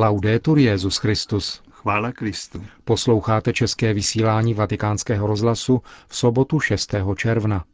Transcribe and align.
Laudetur 0.00 0.58
Jezus 0.58 0.96
Christus. 0.96 1.62
Chvála 1.70 2.12
Kristu. 2.12 2.64
Posloucháte 2.84 3.52
české 3.52 3.94
vysílání 3.94 4.54
Vatikánského 4.54 5.26
rozhlasu 5.26 5.82
v 6.08 6.16
sobotu 6.16 6.60
6. 6.60 6.94
června. 7.16 7.64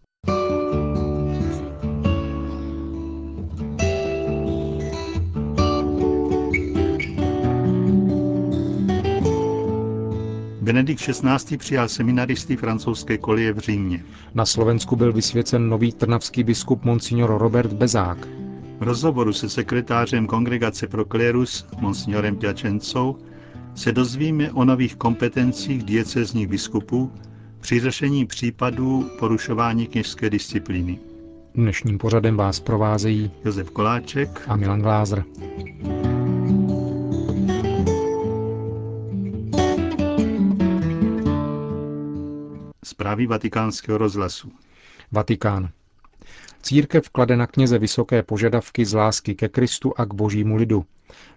Benedikt 10.60 11.00
XVI. 11.00 11.56
přijal 11.56 11.88
seminaristy 11.88 12.56
francouzské 12.56 13.18
kolie 13.18 13.52
v 13.52 13.58
Římě. 13.58 14.04
Na 14.34 14.46
Slovensku 14.46 14.96
byl 14.96 15.12
vysvěcen 15.12 15.68
nový 15.68 15.92
trnavský 15.92 16.44
biskup 16.44 16.84
Monsignor 16.84 17.38
Robert 17.38 17.72
Bezák. 17.72 18.28
V 18.78 18.82
rozhovoru 18.82 19.32
se 19.32 19.48
sekretářem 19.48 20.26
Kongregace 20.26 20.86
pro 20.86 21.04
klérus, 21.04 21.66
Monsignorem 21.80 22.36
Piačencou, 22.36 23.18
se 23.74 23.92
dozvíme 23.92 24.52
o 24.52 24.64
nových 24.64 24.96
kompetencích 24.96 25.82
diecezních 25.82 26.48
biskupů 26.48 27.12
při 27.60 27.80
řešení 27.80 28.26
případů 28.26 29.10
porušování 29.18 29.86
kněžské 29.86 30.30
disciplíny. 30.30 30.98
Dnešním 31.54 31.98
pořadem 31.98 32.36
vás 32.36 32.60
provázejí 32.60 33.30
Josef 33.44 33.70
Koláček 33.70 34.42
a 34.48 34.56
Milan 34.56 34.80
Glázer. 34.82 35.24
Zprávy 42.84 43.26
vatikánského 43.26 43.98
rozhlasu. 43.98 44.52
Vatikán. 45.12 45.68
Církev 46.62 47.08
klade 47.08 47.36
na 47.36 47.46
kněze 47.46 47.78
vysoké 47.78 48.22
požadavky 48.22 48.84
z 48.84 48.94
lásky 48.94 49.34
ke 49.34 49.48
Kristu 49.48 49.92
a 49.96 50.04
k 50.04 50.14
božímu 50.14 50.56
lidu, 50.56 50.84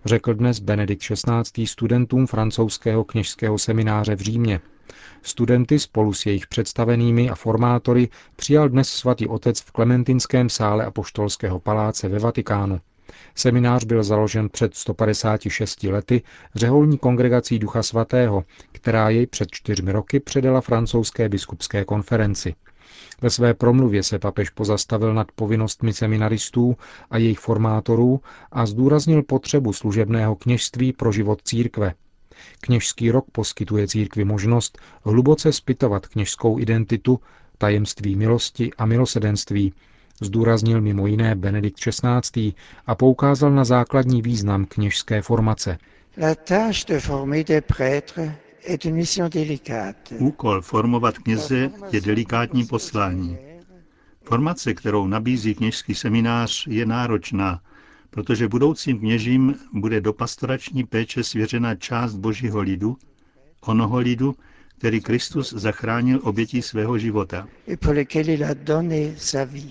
řekl 0.05 0.33
dnes 0.33 0.59
Benedikt 0.59 1.01
XVI. 1.01 1.67
studentům 1.67 2.27
francouzského 2.27 3.03
kněžského 3.03 3.57
semináře 3.57 4.15
v 4.15 4.19
Římě. 4.19 4.59
Studenty 5.21 5.79
spolu 5.79 6.13
s 6.13 6.25
jejich 6.25 6.47
představenými 6.47 7.29
a 7.29 7.35
formátory 7.35 8.09
přijal 8.35 8.69
dnes 8.69 8.89
svatý 8.89 9.27
otec 9.27 9.61
v 9.61 9.71
Klementinském 9.71 10.49
sále 10.49 10.85
Apoštolského 10.85 11.59
paláce 11.59 12.07
ve 12.07 12.19
Vatikánu. 12.19 12.79
Seminář 13.35 13.83
byl 13.83 14.03
založen 14.03 14.49
před 14.49 14.75
156 14.75 15.83
lety 15.83 16.21
řeholní 16.55 16.97
kongregací 16.97 17.59
Ducha 17.59 17.83
Svatého, 17.83 18.43
která 18.71 19.09
jej 19.09 19.27
před 19.27 19.51
čtyřmi 19.51 19.91
roky 19.91 20.19
předala 20.19 20.61
francouzské 20.61 21.29
biskupské 21.29 21.85
konferenci. 21.85 22.55
Ve 23.21 23.29
své 23.29 23.53
promluvě 23.53 24.03
se 24.03 24.19
papež 24.19 24.49
pozastavil 24.49 25.13
nad 25.13 25.31
povinnostmi 25.31 25.93
seminaristů 25.93 26.77
a 27.09 27.17
jejich 27.17 27.39
formátorů 27.39 28.21
a 28.51 28.65
zdůraznil 28.65 29.23
potřebu 29.23 29.73
služebného 29.73 30.35
kněžství 30.35 30.93
pro 30.93 31.11
život 31.11 31.41
církve. 31.43 31.93
Kněžský 32.61 33.11
rok 33.11 33.25
poskytuje 33.31 33.87
církvi 33.87 34.25
možnost 34.25 34.77
hluboce 35.03 35.53
spytovat 35.53 36.07
kněžskou 36.07 36.59
identitu, 36.59 37.19
tajemství 37.57 38.15
milosti 38.15 38.71
a 38.77 38.85
milosedenství, 38.85 39.73
zdůraznil 40.21 40.81
mimo 40.81 41.07
jiné 41.07 41.35
Benedikt 41.35 41.79
XVI. 41.79 42.53
a 42.87 42.95
poukázal 42.95 43.51
na 43.51 43.65
základní 43.65 44.21
význam 44.21 44.65
kněžské 44.65 45.21
formace. 45.21 45.77
La 46.21 46.35
tâche 46.35 46.85
de 46.87 46.99
former 46.99 47.45
des 47.45 47.61
prêtres 47.77 48.31
Úkol 50.19 50.61
formovat 50.61 51.17
kněze 51.17 51.71
je 51.91 52.01
delikátní 52.01 52.65
poslání. 52.65 53.37
Formace, 54.23 54.73
kterou 54.73 55.07
nabízí 55.07 55.55
kněžský 55.55 55.95
seminář, 55.95 56.67
je 56.67 56.85
náročná, 56.85 57.61
protože 58.09 58.47
budoucím 58.47 58.99
kněžím 58.99 59.55
bude 59.73 60.01
do 60.01 60.13
pastorační 60.13 60.83
péče 60.83 61.23
svěřena 61.23 61.75
část 61.75 62.15
božího 62.15 62.61
lidu, 62.61 62.97
onoho 63.61 63.97
lidu, 63.97 64.35
který 64.77 65.01
Kristus 65.01 65.53
zachránil 65.53 66.19
obětí 66.23 66.61
svého 66.61 66.97
života. 66.97 67.47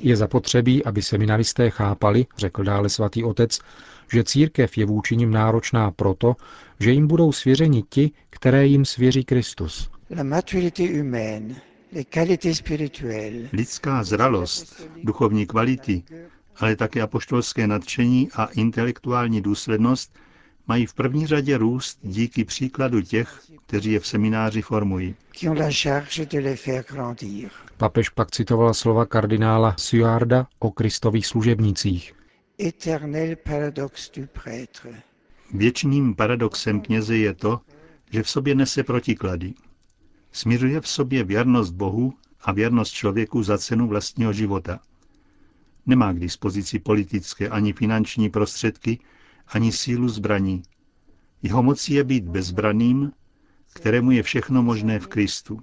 Je 0.00 0.17
zapotřebí, 0.17 0.84
aby 0.84 1.03
seminaristé 1.03 1.71
chápali, 1.71 2.27
řekl 2.37 2.65
dále 2.65 2.89
svatý 2.89 3.25
otec, 3.25 3.59
že 4.12 4.25
církev 4.25 4.78
je 4.78 4.87
vůči 4.87 5.17
nim 5.17 5.31
náročná 5.31 5.91
proto, 5.91 6.37
že 6.81 6.91
jim 6.91 7.06
budou 7.06 7.33
svěřeni 7.33 7.83
ti, 7.89 8.11
které 8.31 8.67
jim 8.67 8.84
svěří 8.84 9.25
Kristus. 9.25 9.91
Lidská 13.53 14.05
zralost, 14.05 14.88
duchovní 15.05 15.47
kvality, 15.47 16.03
ale 16.56 16.77
také 16.77 17.03
apoštolské 17.03 17.67
nadšení 17.67 18.28
a 18.34 18.44
intelektuální 18.44 19.41
důslednost 19.41 20.19
mají 20.66 20.87
v 20.87 20.94
první 20.94 21.27
řadě 21.27 21.59
růst 21.59 21.99
díky 22.03 22.44
příkladu 22.44 23.00
těch, 23.00 23.43
kteří 23.66 23.93
je 23.93 24.00
v 24.00 24.06
semináři 24.06 24.62
formují. 24.62 25.15
Papež 27.77 28.09
pak 28.09 28.31
citoval 28.31 28.75
slova 28.75 29.06
kardinála 29.06 29.75
Suarda 29.78 30.47
o 30.59 30.71
kristových 30.71 31.26
služebnících. 31.26 32.15
Věčným 35.55 36.15
paradoxem 36.15 36.81
kněze 36.81 37.16
je 37.16 37.34
to, 37.34 37.60
že 38.10 38.22
v 38.22 38.31
sobě 38.31 38.55
nese 38.55 38.82
protiklady. 38.82 39.55
Směřuje 40.32 40.81
v 40.81 40.88
sobě 40.88 41.25
věrnost 41.25 41.71
Bohu 41.71 42.15
a 42.41 42.53
věrnost 42.53 42.91
člověku 42.91 43.43
za 43.43 43.59
cenu 43.59 43.88
vlastního 43.88 44.32
života. 44.32 44.81
Nemá 45.87 46.12
k 46.12 46.19
dispozici 46.19 46.78
politické 46.78 47.49
ani 47.49 47.72
finanční 47.72 48.31
prostředky, 48.31 48.99
ani 49.49 49.73
sílu 49.73 50.09
zbraní. 50.09 50.62
Jeho 51.43 51.62
mocí 51.62 51.95
je 51.95 52.05
být 52.05 52.25
bezbraným, 52.25 53.12
kterému 53.75 54.11
je 54.11 54.23
všechno 54.23 54.62
možné 54.62 54.99
v 54.99 55.07
Kristu. 55.07 55.61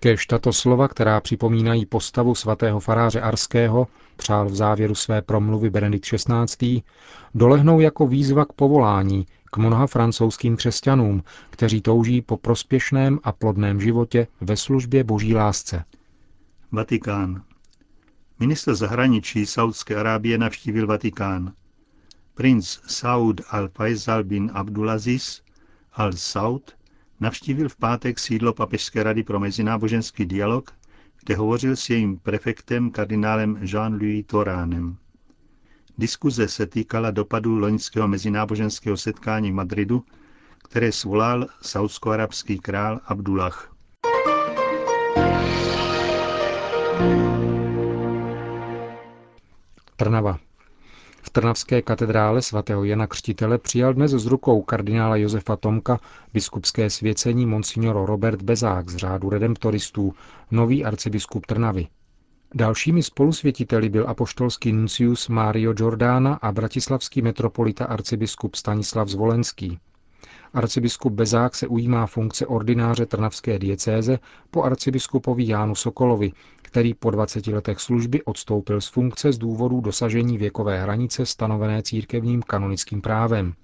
Kež 0.00 0.26
tato 0.26 0.52
slova, 0.52 0.88
která 0.88 1.20
připomínají 1.20 1.86
postavu 1.86 2.34
svatého 2.34 2.80
faráře 2.80 3.20
Arského, 3.20 3.86
přál 4.16 4.48
v 4.48 4.54
závěru 4.54 4.94
své 4.94 5.22
promluvy 5.22 5.70
Benedikt 5.70 6.04
XVI., 6.04 6.82
dolehnou 7.34 7.80
jako 7.80 8.06
výzva 8.06 8.44
k 8.44 8.52
povolání 8.52 9.26
k 9.52 9.56
mnoha 9.56 9.86
francouzským 9.86 10.56
křesťanům, 10.56 11.22
kteří 11.50 11.80
touží 11.80 12.22
po 12.22 12.36
prospěšném 12.36 13.18
a 13.22 13.32
plodném 13.32 13.80
životě 13.80 14.26
ve 14.40 14.56
službě 14.56 15.04
boží 15.04 15.34
lásce. 15.34 15.84
Vatikán. 16.72 17.42
Minister 18.42 18.74
zahraničí 18.74 19.46
Saudské 19.46 19.94
Arábie 19.96 20.38
navštívil 20.38 20.86
Vatikán. 20.86 21.54
Princ 22.34 22.82
Saud 22.90 23.38
al-Faisal 23.54 24.26
bin 24.26 24.50
Abdulaziz 24.54 25.46
al-Saud 25.94 26.74
navštívil 27.22 27.68
v 27.68 27.76
pátek 27.76 28.18
sídlo 28.18 28.50
Papežské 28.50 29.02
rady 29.02 29.22
pro 29.22 29.38
mezináboženský 29.40 30.26
dialog, 30.26 30.74
kde 31.22 31.36
hovořil 31.36 31.76
s 31.76 31.90
jejím 31.90 32.18
prefektem 32.18 32.90
kardinálem 32.90 33.62
Jean-Louis 33.62 34.26
Toránem. 34.26 34.96
Diskuze 35.98 36.48
se 36.48 36.66
týkala 36.66 37.10
dopadu 37.10 37.58
loňského 37.58 38.08
mezináboženského 38.08 38.96
setkání 38.96 39.50
v 39.50 39.54
Madridu, 39.54 40.04
které 40.64 40.92
svolal 40.92 41.46
saudsko-arabský 41.62 42.58
král 42.58 43.00
Abdullah. 43.06 43.74
Trnava. 49.96 50.38
V 51.22 51.30
Trnavské 51.30 51.82
katedrále 51.82 52.42
svatého 52.42 52.84
Jana 52.84 53.06
Křtitele 53.06 53.58
přijal 53.58 53.94
dnes 53.94 54.10
z 54.10 54.26
rukou 54.26 54.62
kardinála 54.62 55.16
Josefa 55.16 55.56
Tomka 55.56 56.00
biskupské 56.32 56.90
svěcení 56.90 57.46
monsignor 57.46 58.06
Robert 58.06 58.42
Bezák 58.42 58.90
z 58.90 58.96
řádu 58.96 59.30
redemptoristů, 59.30 60.14
nový 60.50 60.84
arcibiskup 60.84 61.46
Trnavy. 61.46 61.86
Dalšími 62.54 63.02
spolusvětiteli 63.02 63.88
byl 63.88 64.08
apoštolský 64.08 64.72
nuncius 64.72 65.28
Mario 65.28 65.72
Giordana 65.72 66.34
a 66.34 66.52
bratislavský 66.52 67.22
metropolita 67.22 67.84
arcibiskup 67.84 68.54
Stanislav 68.54 69.08
Zvolenský. 69.08 69.78
Arcibiskup 70.54 71.12
Bezák 71.12 71.54
se 71.54 71.66
ujímá 71.66 72.06
funkce 72.06 72.46
ordináře 72.46 73.06
Trnavské 73.06 73.58
diecéze 73.58 74.18
po 74.50 74.62
arcibiskupovi 74.62 75.48
Jánu 75.48 75.74
Sokolovi, 75.74 76.32
který 76.62 76.94
po 76.94 77.10
20 77.10 77.46
letech 77.46 77.80
služby 77.80 78.22
odstoupil 78.22 78.80
z 78.80 78.88
funkce 78.88 79.32
z 79.32 79.38
důvodu 79.38 79.80
dosažení 79.80 80.38
věkové 80.38 80.82
hranice 80.82 81.26
stanovené 81.26 81.82
církevním 81.82 82.42
kanonickým 82.42 83.02
právem. 83.02 83.54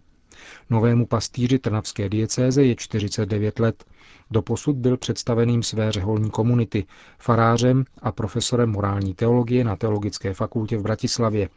Novému 0.71 1.07
pastýři 1.07 1.59
Trnavské 1.59 2.09
diecéze 2.09 2.65
je 2.65 2.77
49 2.77 3.59
let. 3.59 3.85
Doposud 4.31 4.77
byl 4.77 4.97
představeným 4.97 5.63
své 5.63 5.93
řeholní 5.93 6.31
komunity, 6.31 6.87
farářem 7.19 7.85
a 8.03 8.13
profesorem 8.13 8.71
morální 8.71 9.15
teologie 9.15 9.65
na 9.65 9.77
Teologické 9.77 10.35
fakultě 10.35 10.79
v 10.79 10.83
Bratislavě. 10.83 11.49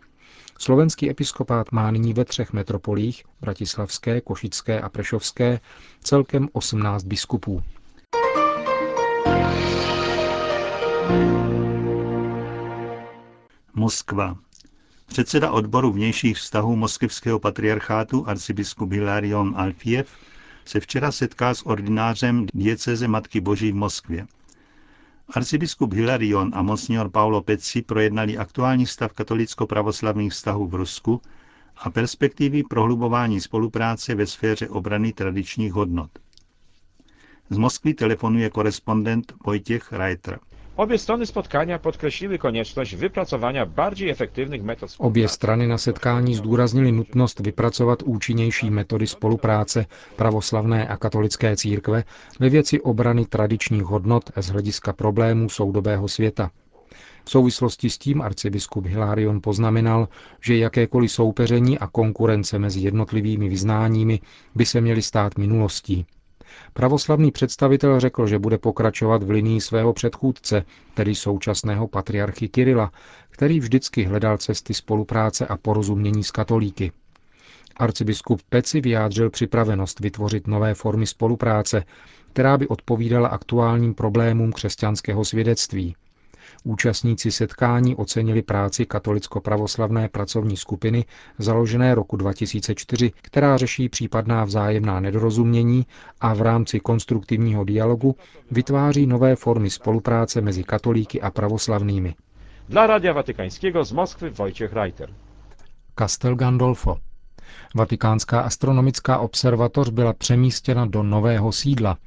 Slovenský 0.59 1.09
episkopát 1.09 1.71
má 1.71 1.91
nyní 1.91 2.13
ve 2.13 2.25
třech 2.25 2.53
metropolích, 2.53 3.23
bratislavské, 3.41 4.21
košické 4.21 4.81
a 4.81 4.89
prešovské, 4.89 5.59
celkem 6.03 6.49
18 6.51 7.03
biskupů. 7.03 7.63
Moskva. 13.73 14.37
Předseda 15.05 15.51
odboru 15.51 15.91
vnějších 15.91 16.37
vztahů 16.37 16.75
moskevského 16.75 17.39
patriarchátu 17.39 18.27
arcibiskup 18.27 18.91
Hilarion 18.91 19.53
Alfiev 19.57 20.09
se 20.65 20.79
včera 20.79 21.11
setká 21.11 21.53
s 21.53 21.65
ordinářem 21.65 22.45
dieceze 22.53 23.07
Matky 23.07 23.41
Boží 23.41 23.71
v 23.71 23.75
Moskvě. 23.75 24.27
Arcibiskup 25.33 25.93
Hilarion 25.93 26.51
a 26.53 26.61
monsignor 26.61 27.09
Paulo 27.09 27.41
Pezzi 27.41 27.81
projednali 27.81 28.37
aktuální 28.37 28.85
stav 28.87 29.13
katolicko-pravoslavných 29.13 30.31
vztahů 30.31 30.67
v 30.67 30.75
Rusku 30.75 31.21
a 31.77 31.89
perspektivy 31.89 32.63
prohlubování 32.63 33.41
spolupráce 33.41 34.15
ve 34.15 34.25
sféře 34.27 34.69
obrany 34.69 35.13
tradičních 35.13 35.73
hodnot. 35.73 36.11
Z 37.49 37.57
Moskvy 37.57 37.93
telefonuje 37.93 38.49
korespondent 38.49 39.33
Wojciech 39.45 39.91
Reiter. 39.91 40.39
Obie 40.81 40.97
strony 40.97 41.25
spotkania 41.25 41.79
podkreśliły 41.79 42.37
konieczność 42.37 42.95
wypracowania 42.95 43.65
bardziej 43.65 44.09
efektywnych 44.09 44.63
metod 44.63 44.95
Obě 44.97 45.27
strany 45.27 45.67
na 45.67 45.77
setkání 45.77 46.35
zdůraznili 46.35 46.91
nutnost 46.91 47.39
vypracovat 47.39 48.03
účinnější 48.03 48.69
metody 48.69 49.07
spolupráce 49.07 49.85
pravoslavné 50.15 50.87
a 50.87 50.97
katolické 50.97 51.55
církve 51.55 52.03
ve 52.39 52.49
věci 52.49 52.81
obrany 52.81 53.25
tradičních 53.25 53.83
hodnot 53.83 54.31
z 54.35 54.47
hlediska 54.49 54.93
problémů 54.93 55.49
soudobého 55.49 56.07
světa. 56.07 56.51
V 57.25 57.29
souvislosti 57.29 57.89
s 57.89 57.97
tím 57.97 58.21
arcibiskup 58.21 58.85
Hilarion 58.85 59.41
poznamenal, 59.41 60.07
že 60.41 60.57
jakékoliv 60.57 61.11
soupeření 61.11 61.79
a 61.79 61.87
konkurence 61.87 62.59
mezi 62.59 62.79
jednotlivými 62.79 63.49
vyznáními 63.49 64.19
by 64.55 64.65
se 64.65 64.81
měly 64.81 65.01
stát 65.01 65.37
minulostí. 65.37 66.05
Pravoslavný 66.73 67.31
představitel 67.31 67.99
řekl, 67.99 68.27
že 68.27 68.39
bude 68.39 68.57
pokračovat 68.57 69.23
v 69.23 69.29
linii 69.29 69.61
svého 69.61 69.93
předchůdce, 69.93 70.65
tedy 70.93 71.15
současného 71.15 71.87
patriarchy 71.87 72.47
Kirila, 72.47 72.91
který 73.29 73.59
vždycky 73.59 74.03
hledal 74.03 74.37
cesty 74.37 74.73
spolupráce 74.73 75.47
a 75.47 75.57
porozumění 75.57 76.23
s 76.23 76.31
katolíky. 76.31 76.91
Arcibiskup 77.77 78.41
Peci 78.49 78.81
vyjádřil 78.81 79.29
připravenost 79.29 79.99
vytvořit 79.99 80.47
nové 80.47 80.73
formy 80.73 81.07
spolupráce, 81.07 81.83
která 82.33 82.57
by 82.57 82.67
odpovídala 82.67 83.27
aktuálním 83.27 83.93
problémům 83.93 84.51
křesťanského 84.51 85.25
svědectví– 85.25 85.95
Účastníci 86.63 87.31
setkání 87.31 87.95
ocenili 87.95 88.41
práci 88.41 88.85
katolicko-pravoslavné 88.85 90.09
pracovní 90.09 90.57
skupiny 90.57 91.05
založené 91.37 91.95
roku 91.95 92.17
2004, 92.17 93.11
která 93.21 93.57
řeší 93.57 93.89
případná 93.89 94.45
vzájemná 94.45 94.99
nedorozumění 94.99 95.85
a 96.21 96.33
v 96.33 96.41
rámci 96.41 96.79
konstruktivního 96.79 97.63
dialogu 97.63 98.15
vytváří 98.51 99.07
nové 99.07 99.35
formy 99.35 99.69
spolupráce 99.69 100.41
mezi 100.41 100.63
katolíky 100.63 101.21
a 101.21 101.31
pravoslavnými. 101.31 102.15
Dla 102.69 102.87
Radia 102.87 103.13
Watykańskiego 103.13 103.83
z 103.85 103.91
Moskwy 103.91 104.29
Wojciech 104.29 104.73
Reiter. 104.73 105.09
Castel 105.99 106.35
Gandolfo. 106.35 107.10
Vatikánská 107.75 108.41
astronomická 108.41 109.17
observatoř 109.17 109.89
byla 109.89 110.13
přemístěna 110.13 110.85
do 110.85 111.03
nového 111.03 111.51
sídla. 111.51 111.97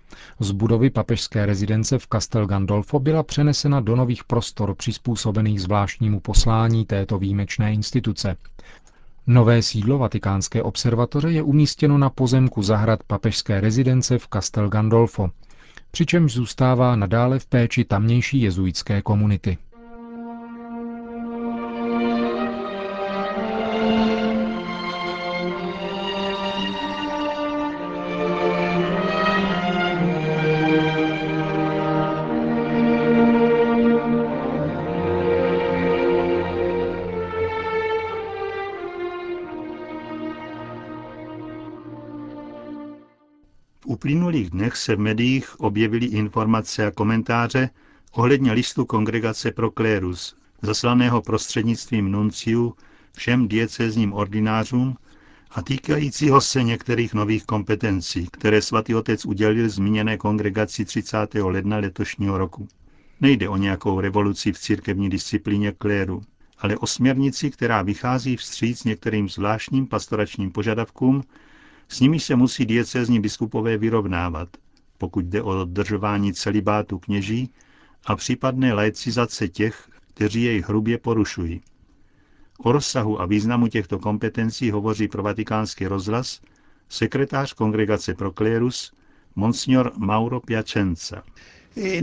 Z 0.41 0.50
budovy 0.50 0.91
papežské 0.91 1.46
rezidence 1.46 1.99
v 1.99 2.06
Castel 2.12 2.46
Gandolfo 2.46 2.99
byla 2.99 3.23
přenesena 3.23 3.81
do 3.81 3.96
nových 3.96 4.25
prostor 4.25 4.75
přizpůsobených 4.75 5.62
zvláštnímu 5.62 6.20
poslání 6.20 6.85
této 6.85 7.19
výjimečné 7.19 7.73
instituce. 7.73 8.37
Nové 9.26 9.62
sídlo 9.62 9.99
Vatikánské 9.99 10.62
observatoře 10.62 11.31
je 11.31 11.43
umístěno 11.43 11.99
na 11.99 12.11
pozemku 12.11 12.62
zahrad 12.62 13.02
papežské 13.02 13.61
rezidence 13.61 14.19
v 14.19 14.29
Castel 14.32 14.69
Gandolfo, 14.69 15.31
přičemž 15.91 16.32
zůstává 16.32 16.96
nadále 16.96 17.38
v 17.38 17.46
péči 17.46 17.85
tamnější 17.85 18.41
jezuitské 18.41 19.02
komunity. 19.02 19.58
Uplynulých 43.86 44.50
dnech 44.50 44.76
se 44.76 44.96
v 44.96 44.98
médiích 44.98 45.60
objevily 45.60 46.06
informace 46.06 46.86
a 46.86 46.90
komentáře 46.90 47.70
ohledně 48.12 48.52
listu 48.52 48.84
Kongregace 48.84 49.50
pro 49.50 49.70
klérus, 49.70 50.36
zaslaného 50.62 51.22
prostřednictvím 51.22 52.10
nunciu 52.10 52.75
všem 53.12 53.48
diecézním 53.48 54.12
ordinářům 54.12 54.96
a 55.50 55.62
týkajícího 55.62 56.40
se 56.40 56.62
některých 56.62 57.14
nových 57.14 57.44
kompetencí, 57.44 58.28
které 58.32 58.62
svatý 58.62 58.94
otec 58.94 59.25
udělil 59.25 59.69
zmíněné 59.69 60.16
kongregaci 60.16 60.84
30. 60.84 61.34
ledna 61.34 61.76
letošního 61.76 62.38
roku. 62.38 62.69
Nejde 63.20 63.48
o 63.48 63.56
nějakou 63.56 64.00
revoluci 64.00 64.52
v 64.52 64.58
církevní 64.58 65.10
disciplíně 65.10 65.72
kléru, 65.72 66.22
ale 66.58 66.76
o 66.76 66.86
směrnici, 66.86 67.50
která 67.50 67.82
vychází 67.82 68.36
vstříc 68.36 68.84
některým 68.84 69.28
zvláštním 69.28 69.86
pastoračním 69.86 70.50
požadavkům 70.50 71.22
s 71.88 72.00
nimi 72.00 72.20
se 72.20 72.36
musí 72.36 72.66
diecézní 72.66 73.20
biskupové 73.20 73.76
vyrovnávat, 73.76 74.48
pokud 74.98 75.25
jde 75.25 75.42
o 75.42 75.54
dodržování 75.54 76.32
celibátu 76.32 76.98
kněží 76.98 77.50
a 78.06 78.16
případné 78.16 78.72
laicizace 78.72 79.48
těch, 79.48 79.88
kteří 80.14 80.42
jej 80.42 80.60
hrubě 80.60 80.98
porušují. 80.98 81.60
O 82.58 82.72
rozsahu 82.72 83.20
a 83.20 83.26
významu 83.26 83.69
těchto 83.69 83.98
kompetencí 83.98 84.70
hovoří 84.70 85.08
pro 85.08 85.22
vatikánský 85.22 85.86
rozhlas 85.86 86.40
sekretář 86.88 87.52
Kongregace 87.52 88.14
pro 88.14 88.32
klérus 88.32 88.92
Monsignor 89.36 89.92
Mauro 89.96 90.40
Piacenza. 90.40 91.22
E 91.76 92.03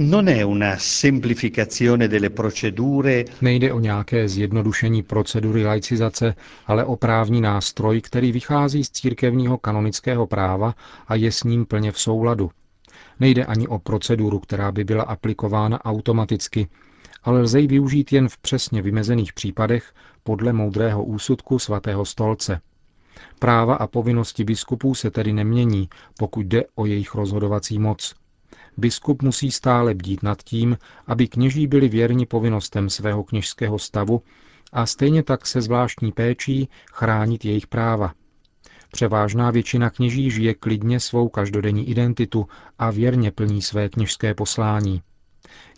Nejde 3.42 3.74
o 3.74 3.80
nějaké 3.80 4.28
zjednodušení 4.30 5.04
procedury 5.04 5.66
laicizace, 5.66 6.36
ale 6.68 6.86
o 6.86 6.96
právní 6.96 7.42
nástroj, 7.42 8.02
který 8.02 8.32
vychází 8.32 8.84
z 8.84 8.90
církevního 8.90 9.58
kanonického 9.58 10.28
práva 10.28 10.76
a 11.08 11.16
je 11.16 11.32
s 11.32 11.44
ním 11.44 11.66
plně 11.66 11.92
v 11.92 12.00
souladu. 12.00 12.52
Nejde 13.20 13.46
ani 13.46 13.68
o 13.68 13.80
proceduru, 13.80 14.40
která 14.40 14.72
by 14.72 14.84
byla 14.84 15.04
aplikována 15.04 15.86
automaticky, 15.86 16.68
ale 17.24 17.42
lze 17.42 17.60
ji 17.60 17.68
využít 17.68 18.14
jen 18.14 18.30
v 18.30 18.38
přesně 18.38 18.82
vymezených 18.82 19.34
případech 19.34 19.94
podle 20.24 20.54
moudrého 20.54 21.04
úsudku 21.04 21.60
svatého 21.60 22.06
stolce. 22.06 22.62
Práva 23.40 23.76
a 23.76 23.88
povinnosti 23.88 24.44
biskupů 24.44 24.96
se 24.96 25.12
tedy 25.12 25.34
nemění, 25.34 25.90
pokud 26.18 26.46
jde 26.46 26.64
o 26.76 26.86
jejich 26.86 27.16
rozhodovací 27.16 27.80
moc– 27.80 28.14
biskup 28.78 29.22
musí 29.22 29.52
stále 29.52 29.94
bdít 29.94 30.24
nad 30.24 30.44
tím, 30.44 30.78
aby 31.08 31.28
kněží 31.28 31.68
byli 31.68 31.90
věrni 31.90 32.26
povinnostem 32.26 32.90
svého 32.90 33.24
kněžského 33.24 33.80
stavu 33.80 34.22
a 34.72 34.86
stejně 34.86 35.24
tak 35.24 35.48
se 35.48 35.62
zvláštní 35.62 36.12
péčí 36.12 36.70
chránit 36.94 37.46
jejich 37.46 37.68
práva. 37.68 38.14
Převážná 38.92 39.52
většina 39.52 39.90
kněží 39.90 40.32
žije 40.32 40.54
klidně 40.54 41.00
svou 41.00 41.30
každodenní 41.30 41.90
identitu 41.90 42.48
a 42.80 42.92
věrně 42.92 43.32
plní 43.32 43.62
své 43.62 43.90
kněžské 43.90 44.34
poslání. 44.34 45.02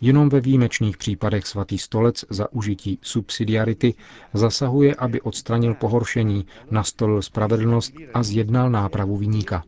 Jenom 0.02 0.30
ve 0.30 0.40
výjimečných 0.40 0.98
případech 0.98 1.48
svatý 1.48 1.78
stolec 1.78 2.26
za 2.30 2.54
užití 2.54 3.00
subsidiarity 3.02 3.94
zasahuje, 4.34 4.96
aby 4.96 5.22
odstranil 5.22 5.74
pohoršení, 5.74 6.46
nastolil 6.72 7.22
spravedlnost 7.22 7.94
a 8.14 8.24
zjednal 8.24 8.70
nápravu 8.70 9.18
viníka. 9.18 9.64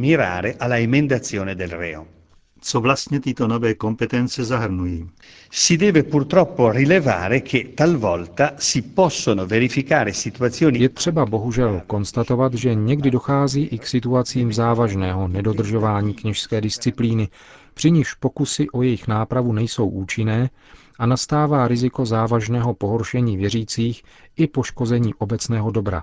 Mirare 0.00 0.54
alla 0.54 0.78
emendazione 0.78 1.54
del 1.54 1.68
reo 1.70 2.21
co 2.64 2.80
vlastně 2.80 3.20
tyto 3.20 3.48
nové 3.48 3.74
kompetence 3.74 4.44
zahrnují. 4.44 5.08
Si 5.50 5.76
deve 5.76 6.02
purtroppo 6.02 6.72
rilevare 6.72 7.40
che 7.40 7.64
talvolta 7.74 8.50
si 8.58 8.82
possono 8.82 9.46
verificare 9.46 10.12
situazioni 10.12 10.78
Je 10.82 10.88
třeba 10.88 11.26
bohužel 11.26 11.82
konstatovat, 11.86 12.54
že 12.54 12.74
někdy 12.74 13.10
dochází 13.10 13.62
i 13.64 13.78
k 13.78 13.86
situacím 13.86 14.52
závažného 14.52 15.28
nedodržování 15.28 16.14
kněžské 16.14 16.60
disciplíny, 16.60 17.28
při 17.74 17.90
nichž 17.90 18.14
pokusy 18.14 18.70
o 18.70 18.82
jejich 18.82 19.08
nápravu 19.08 19.52
nejsou 19.52 19.88
účinné 19.88 20.50
a 20.98 21.06
nastává 21.06 21.68
riziko 21.68 22.06
závažného 22.06 22.74
pohoršení 22.74 23.36
věřících 23.36 24.02
i 24.36 24.46
poškození 24.46 25.14
obecného 25.14 25.70
dobra. 25.70 26.02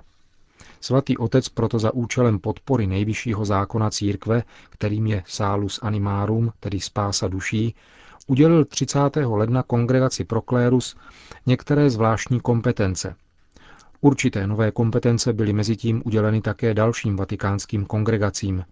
Svatý 0.80 1.18
otec 1.18 1.48
proto 1.48 1.78
za 1.78 1.94
účelem 1.94 2.38
podpory 2.38 2.86
nejvyššího 2.86 3.44
zákona 3.44 3.90
církve, 3.90 4.42
kterým 4.70 5.06
je 5.06 5.22
Salus 5.26 5.78
Animarum, 5.82 6.52
tedy 6.60 6.80
spása 6.80 7.28
duší, 7.28 7.74
udělil 8.26 8.64
30. 8.64 8.98
ledna 9.16 9.62
kongregaci 9.62 10.24
Proklérus 10.24 10.96
některé 11.46 11.90
zvláštní 11.90 12.40
kompetence. 12.40 13.16
Určité 14.02 14.46
nové 14.46 14.70
kompetence 14.70 15.32
byly 15.32 15.52
mezitím 15.52 16.02
uděleny 16.04 16.40
také 16.40 16.74
dalším 16.74 17.16
vatikánským 17.16 17.84
kongregacím. 17.84 18.64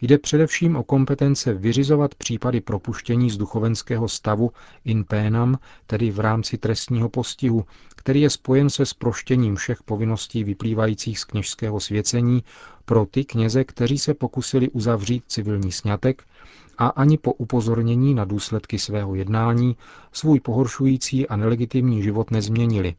Jde 0.00 0.18
především 0.18 0.76
o 0.76 0.82
kompetence 0.82 1.54
vyřizovat 1.54 2.14
případy 2.14 2.60
propuštění 2.60 3.30
z 3.30 3.36
duchovenského 3.36 4.08
stavu 4.08 4.50
in 4.84 5.04
penam, 5.04 5.58
tedy 5.86 6.10
v 6.10 6.20
rámci 6.20 6.58
trestního 6.58 7.08
postihu, 7.08 7.64
který 7.96 8.20
je 8.20 8.30
spojen 8.30 8.70
se 8.70 8.86
sproštěním 8.86 9.56
všech 9.56 9.82
povinností 9.82 10.44
vyplývajících 10.44 11.18
z 11.18 11.24
kněžského 11.24 11.80
svěcení 11.80 12.44
pro 12.84 13.06
ty 13.06 13.24
kněze, 13.24 13.64
kteří 13.64 13.98
se 13.98 14.14
pokusili 14.14 14.70
uzavřít 14.70 15.24
civilní 15.28 15.72
sňatek 15.72 16.22
a 16.78 16.86
ani 16.86 17.18
po 17.18 17.32
upozornění 17.32 18.14
na 18.14 18.24
důsledky 18.24 18.78
svého 18.78 19.14
jednání 19.14 19.76
svůj 20.12 20.40
pohoršující 20.40 21.28
a 21.28 21.36
nelegitimní 21.36 22.02
život 22.02 22.30
nezměnili. 22.30 22.94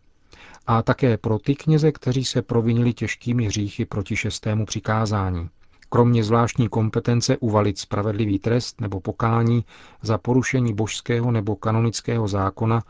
A 0.70 0.82
také 0.82 1.18
pro 1.18 1.40
ty 1.40 1.56
kněze, 1.56 1.92
kteří 1.92 2.26
se 2.26 2.42
provinili 2.42 2.94
těžkými 2.94 3.46
hříchy 3.46 3.86
proti 3.86 4.16
šestému 4.16 4.66
přikázání. 4.66 5.50
Kromě 5.90 6.24
zvláštní 6.24 6.70
kompetence 6.70 7.38
uvalit 7.38 7.78
spravedlivý 7.78 8.40
trest 8.40 8.82
nebo 8.82 9.00
pokání 9.00 9.66
za 10.02 10.18
porušení 10.18 10.74
božského 10.74 11.32
nebo 11.32 11.56
kanonického 11.56 12.28
zákona 12.28 12.84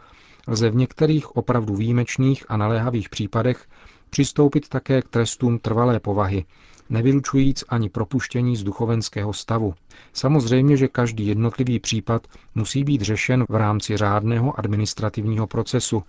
lze 0.48 0.70
v 0.70 0.76
některých 0.76 1.36
opravdu 1.36 1.76
výjimečných 1.76 2.46
a 2.50 2.58
naléhavých 2.58 3.10
případech 3.10 3.66
přistoupit 4.10 4.70
také 4.70 5.02
k 5.02 5.08
trestům 5.08 5.60
trvalé 5.60 6.00
povahy, 6.00 6.46
nevylučujíc 6.90 7.64
ani 7.70 7.90
propuštění 7.90 8.56
z 8.56 8.64
duchovenského 8.64 9.34
stavu. 9.34 9.74
Samozřejmě, 10.14 10.78
že 10.78 10.88
každý 10.88 11.28
jednotlivý 11.28 11.80
případ 11.80 12.28
musí 12.56 12.84
být 12.84 13.02
řešen 13.02 13.46
v 13.50 13.56
rámci 13.56 13.98
řádného 13.98 14.60
administrativního 14.60 15.48
procesu, 15.48 16.04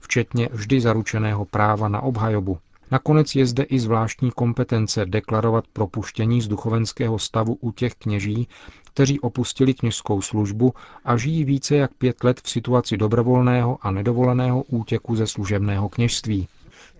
včetně 0.00 0.48
vždy 0.52 0.80
zaručeného 0.80 1.44
práva 1.44 1.88
na 1.88 2.00
obhajobu. 2.00 2.58
Nakonec 2.90 3.34
je 3.34 3.46
zde 3.46 3.62
i 3.62 3.80
zvláštní 3.80 4.30
kompetence 4.30 5.06
deklarovat 5.06 5.64
propuštění 5.72 6.40
z 6.40 6.48
duchovenského 6.48 7.18
stavu 7.18 7.54
u 7.60 7.72
těch 7.72 7.94
kněží, 7.94 8.48
kteří 8.84 9.20
opustili 9.20 9.74
kněžskou 9.74 10.22
službu 10.22 10.74
a 11.04 11.16
žijí 11.16 11.44
více 11.44 11.76
jak 11.76 11.94
pět 11.94 12.24
let 12.24 12.40
v 12.40 12.50
situaci 12.50 12.96
dobrovolného 12.96 13.78
a 13.82 13.90
nedovoleného 13.90 14.62
útěku 14.62 15.16
ze 15.16 15.26
služebného 15.26 15.88
kněžství. 15.88 16.48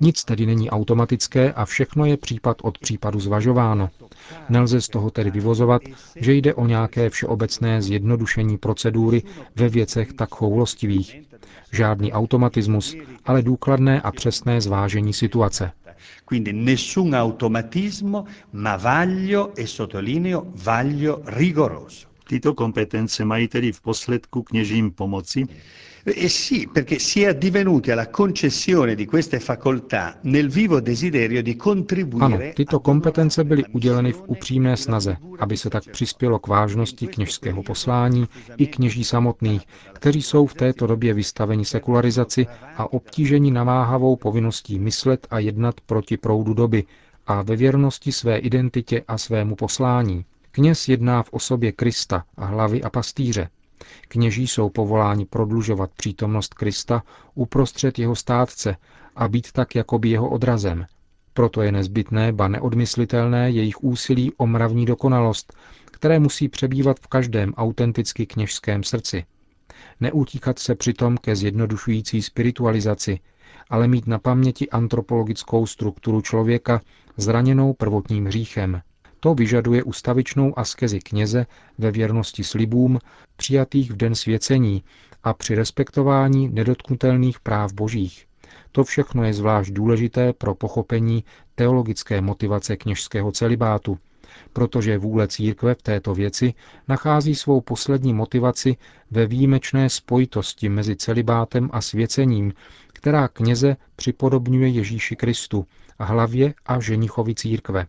Nic 0.00 0.24
tedy 0.24 0.46
není 0.46 0.70
automatické 0.70 1.52
a 1.52 1.64
všechno 1.64 2.04
je 2.04 2.16
případ 2.16 2.56
od 2.62 2.78
případu 2.78 3.20
zvažováno. 3.20 3.90
Nelze 4.48 4.80
z 4.80 4.88
toho 4.88 5.10
tedy 5.10 5.30
vyvozovat, 5.30 5.82
že 6.16 6.34
jde 6.34 6.54
o 6.54 6.66
nějaké 6.66 7.10
všeobecné 7.10 7.82
zjednodušení 7.82 8.58
procedury 8.58 9.22
ve 9.56 9.68
věcech 9.68 10.12
tak 10.12 10.34
choulostivých. 10.34 11.20
Žádný 11.72 12.12
automatismus, 12.12 12.96
ale 13.24 13.42
důkladné 13.42 14.00
a 14.00 14.12
přesné 14.12 14.60
zvážení 14.60 15.12
situace. 15.12 15.72
Quindi 16.24 16.52
nessun 16.52 17.14
automatismo, 17.14 18.24
ma 18.52 18.76
vaglio 18.76 19.50
e 19.56 19.66
sottolineo 19.66 20.42
vaglio 20.54 21.22
rigoroso. 21.26 22.06
Tyto 22.28 22.54
kompetence 22.54 23.24
mají 23.24 23.48
tedy 23.48 23.72
v 23.72 23.80
posledku 23.80 24.42
kněžím 24.42 24.90
pomoci? 24.90 25.46
Eh 26.04 26.28
sì, 26.28 26.68
perché 26.73 26.99
si 26.99 27.23
è 27.23 27.28
addivenuti 27.28 27.92
alla 27.92 28.11
concessione 28.11 28.97
di 28.97 29.06
queste 29.06 29.38
facoltà 29.38 30.18
nel 30.23 30.49
vivo 30.49 30.80
desiderio 30.80 31.42
di 31.42 31.54
contribuire... 31.56 32.25
Ano, 32.25 32.52
tyto 32.54 32.80
kompetence 32.80 33.44
byly 33.44 33.64
uděleny 33.73 34.12
v 34.12 34.23
upřímné 34.26 34.76
snaze, 34.76 35.16
aby 35.38 35.56
se 35.56 35.71
tak 35.71 35.85
přispělo 35.90 36.38
k 36.38 36.47
vážnosti 36.47 37.06
kněžského 37.06 37.62
poslání 37.62 38.28
i 38.56 38.66
kněží 38.66 39.04
samotných, 39.04 39.62
kteří 39.92 40.23
jsou 40.23 40.47
v 40.47 40.54
této 40.54 40.87
době 40.87 41.14
vystaveni 41.14 41.64
sekularizaci 41.64 42.47
a 42.76 42.92
obtížení 42.92 43.50
namáhavou 43.50 44.16
povinností 44.16 44.78
myslet 44.78 45.26
a 45.30 45.38
jednat 45.38 45.80
proti 45.80 46.16
proudu 46.16 46.54
doby 46.54 46.85
a 47.26 47.42
ve 47.42 47.56
věrnosti 47.56 48.12
své 48.12 48.38
identitě 48.38 49.04
a 49.09 49.18
svému 49.18 49.56
poslání. 49.56 50.25
Kněz 50.50 50.88
jedná 50.88 51.23
v 51.23 51.32
osobě 51.32 51.73
Krista 51.73 52.25
a 52.37 52.44
hlavy 52.44 52.82
a 52.82 52.90
pastýře, 52.90 53.49
Kněží 54.08 54.48
jsou 54.48 54.68
povoláni 54.70 55.26
prodlužovat 55.26 55.90
přítomnost 55.96 56.54
Krista 56.54 57.02
uprostřed 57.34 57.98
jeho 57.98 58.16
státce 58.16 58.76
a 59.16 59.28
být 59.28 59.52
tak 59.52 59.74
jakoby 59.74 60.08
jeho 60.08 60.28
odrazem. 60.30 60.86
Proto 61.34 61.62
je 61.62 61.72
nezbytné, 61.72 62.32
ba 62.32 62.48
neodmyslitelné 62.48 63.50
jejich 63.50 63.82
úsilí 63.84 64.32
o 64.36 64.46
mravní 64.46 64.86
dokonalost, 64.86 65.52
které 65.84 66.18
musí 66.18 66.48
přebývat 66.48 67.00
v 67.00 67.06
každém 67.06 67.54
autenticky 67.54 68.26
kněžském 68.26 68.82
srdci. 68.82 69.24
Neutíkat 70.00 70.58
se 70.58 70.74
přitom 70.74 71.16
ke 71.16 71.36
zjednodušující 71.36 72.22
spiritualizaci, 72.22 73.20
ale 73.70 73.88
mít 73.88 74.06
na 74.06 74.18
paměti 74.18 74.70
antropologickou 74.70 75.66
strukturu 75.66 76.20
člověka 76.20 76.80
zraněnou 77.16 77.72
prvotním 77.72 78.26
hříchem. 78.26 78.82
To 79.24 79.34
vyžaduje 79.34 79.82
ustavičnou 79.82 80.58
askezi 80.58 80.98
kněze 80.98 81.46
ve 81.78 81.90
věrnosti 81.90 82.44
slibům, 82.44 82.98
přijatých 83.36 83.90
v 83.90 83.96
den 83.96 84.14
svěcení 84.14 84.84
a 85.24 85.34
při 85.34 85.54
respektování 85.54 86.48
nedotknutelných 86.48 87.40
práv 87.40 87.72
božích. 87.72 88.26
To 88.72 88.84
všechno 88.84 89.24
je 89.24 89.34
zvlášť 89.34 89.70
důležité 89.70 90.32
pro 90.32 90.54
pochopení 90.54 91.24
teologické 91.54 92.20
motivace 92.20 92.76
kněžského 92.76 93.32
celibátu, 93.32 93.98
protože 94.52 94.98
vůle 94.98 95.28
církve 95.28 95.74
v 95.74 95.82
této 95.82 96.14
věci 96.14 96.54
nachází 96.88 97.34
svou 97.34 97.60
poslední 97.60 98.14
motivaci 98.14 98.76
ve 99.10 99.26
výjimečné 99.26 99.90
spojitosti 99.90 100.68
mezi 100.68 100.96
celibátem 100.96 101.70
a 101.72 101.80
svěcením, 101.80 102.52
která 102.92 103.28
kněze 103.28 103.76
připodobňuje 103.96 104.68
Ježíši 104.68 105.16
Kristu, 105.16 105.66
hlavě 106.00 106.54
a 106.66 106.80
ženichovi 106.80 107.34
církve. 107.34 107.86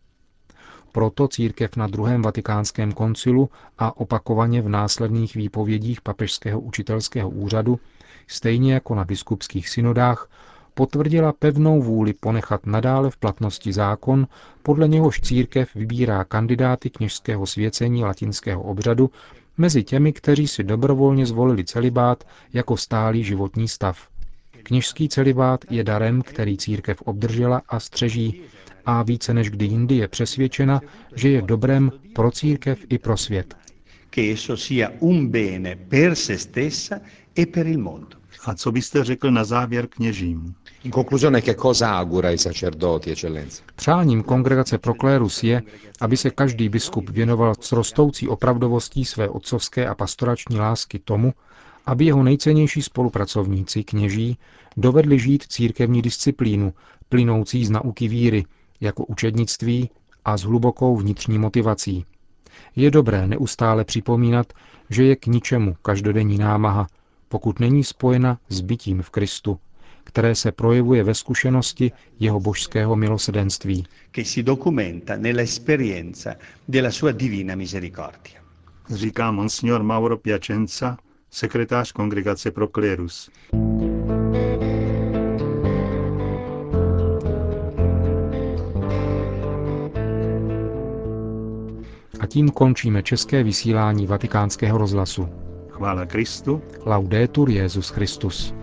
Proto 0.94 1.28
církev 1.28 1.76
na 1.76 1.88
druhém 1.88 2.22
vatikánském 2.22 2.92
koncilu 2.92 3.50
a 3.78 3.98
opakovaně 3.98 4.62
v 4.62 4.70
následných 4.70 5.36
výpovědích 5.36 6.02
papežského 6.02 6.60
učitelského 6.60 7.30
úřadu, 7.30 7.80
stejně 8.28 8.74
jako 8.74 8.96
na 8.96 9.06
biskupských 9.06 9.70
synodách, 9.70 10.30
potvrdila 10.74 11.34
pevnou 11.34 11.82
vůli 11.82 12.14
ponechat 12.14 12.66
nadále 12.66 13.10
v 13.10 13.18
platnosti 13.18 13.74
zákon, 13.74 14.28
podle 14.64 14.88
něhož 14.88 15.22
církev 15.22 15.76
vybírá 15.76 16.24
kandidáty 16.24 16.90
kněžského 16.90 17.46
svěcení 17.46 18.04
latinského 18.04 18.64
obřadu 18.64 19.10
mezi 19.58 19.84
těmi, 19.84 20.14
kteří 20.14 20.48
si 20.48 20.64
dobrovolně 20.64 21.26
zvolili 21.26 21.66
celibát 21.66 22.24
jako 22.54 22.78
stálý 22.78 23.24
životní 23.24 23.68
stav. 23.68 24.13
Kněžský 24.64 25.10
celibát 25.10 25.66
je 25.70 25.84
darem, 25.84 26.22
který 26.22 26.58
církev 26.58 27.02
obdržela 27.02 27.62
a 27.70 27.80
střeží 27.80 28.42
a 28.86 29.04
více 29.04 29.34
než 29.34 29.50
kdy 29.50 29.66
jindy 29.66 29.96
je 29.96 30.08
přesvědčena, 30.08 30.82
že 31.16 31.30
je 31.30 31.42
dobrem 31.42 31.92
pro 32.16 32.32
církev 32.32 32.80
i 32.90 32.98
pro 32.98 33.18
svět. 33.18 33.56
Che 34.10 34.32
esso 34.32 34.58
sia 34.58 34.90
un 35.00 35.30
bene 35.30 35.76
per 35.76 36.16
se 36.16 36.38
stessa 36.38 37.00
e 37.38 37.46
per 37.46 37.68
il 37.68 37.80
mondo. 37.80 38.18
A 38.46 38.54
co 38.54 38.72
byste 38.72 39.04
řekl 39.04 39.32
na 39.32 39.44
závěr 39.44 39.88
kněžím? 39.88 40.56
In 40.84 40.92
conclusione, 40.92 41.42
che 41.42 41.56
cosa 41.56 42.00
augura 42.00 42.30
ai 42.30 42.38
sacerdoti, 42.38 43.12
eccellenza? 43.12 43.64
Přáním 43.76 44.24
kongregace 44.24 44.78
Proklérus 44.78 45.44
je, 45.44 45.62
aby 46.02 46.18
se 46.18 46.30
každý 46.30 46.70
biskup 46.70 47.10
věnoval 47.10 47.54
s 47.60 47.72
rostoucí 47.72 48.28
opravdovostí 48.28 49.06
své 49.06 49.30
otcovské 49.30 49.88
a 49.88 49.96
pastorační 49.96 50.58
lásky 50.58 51.00
tomu, 51.00 51.34
aby 51.86 52.06
jeho 52.06 52.24
nejcennější 52.24 52.82
spolupracovníci, 52.82 53.84
kněží, 53.84 54.38
dovedli 54.78 55.20
žít 55.20 55.44
církevní 55.44 56.02
disciplínu, 56.02 56.74
plynoucí 57.10 57.66
z 57.66 57.70
nauky 57.70 58.08
víry, 58.08 58.46
jako 58.82 59.06
učednictví 59.06 59.90
a 60.26 60.38
s 60.38 60.42
hlubokou 60.42 60.98
vnitřní 60.98 61.38
motivací. 61.40 62.06
Je 62.76 62.92
dobré 62.92 63.28
neustále 63.28 63.84
připomínat, 63.86 64.54
že 64.90 65.04
je 65.04 65.16
k 65.16 65.28
ničemu 65.28 65.76
každodenní 65.82 66.38
námaha, 66.38 66.88
pokud 67.30 67.60
není 67.60 67.84
spojena 67.84 68.40
s 68.50 68.62
bytím 68.62 69.02
v 69.02 69.10
Kristu, 69.10 69.60
které 70.04 70.36
se 70.36 70.52
projevuje 70.52 71.04
ve 71.04 71.14
zkušenosti 71.14 71.92
jeho 72.20 72.40
božského 72.40 72.96
milosedenství. 72.96 73.86
che 74.12 74.26
si 74.26 74.44
documenta 74.44 75.18
nell'esperienza 75.18 76.36
della 76.68 76.92
sua 76.92 77.12
divina 77.12 77.56
misericordia. 77.56 78.42
Říká 78.90 79.32
monsignor 79.32 79.84
Mauro 79.84 80.18
Piacenza, 80.18 80.98
sekretář 81.34 81.92
kongregace 81.92 82.52
Proclerus. 82.52 83.30
A 92.20 92.28
tím 92.28 92.50
končíme 92.50 93.04
české 93.04 93.44
vysílání 93.44 94.08
vatikánského 94.08 94.78
rozhlasu. 94.78 95.30
Chvála 95.70 96.06
Kristu. 96.06 96.62
Laudetur 96.86 97.50
Jezus 97.50 97.90
Christus. 97.90 98.54